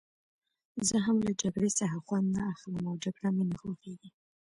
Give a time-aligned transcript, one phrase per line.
[0.87, 4.09] زه هم له جګړې څخه خوند نه اخلم او جګړه مې نه خوښېږي.